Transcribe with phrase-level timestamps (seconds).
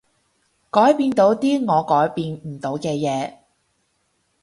[0.71, 3.35] 改變到啲我改變唔到嘅嘢